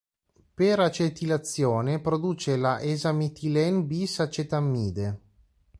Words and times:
Per 0.55 0.79
acetilazione 0.79 1.99
produce 1.99 2.57
la 2.57 2.81
esametilen-bis-acetammide. 2.81 5.19